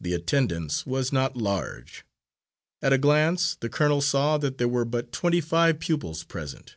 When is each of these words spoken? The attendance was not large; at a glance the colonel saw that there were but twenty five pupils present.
The 0.00 0.12
attendance 0.12 0.84
was 0.86 1.12
not 1.12 1.36
large; 1.36 2.04
at 2.82 2.92
a 2.92 2.98
glance 2.98 3.54
the 3.54 3.68
colonel 3.68 4.00
saw 4.00 4.38
that 4.38 4.58
there 4.58 4.66
were 4.66 4.84
but 4.84 5.12
twenty 5.12 5.40
five 5.40 5.78
pupils 5.78 6.24
present. 6.24 6.76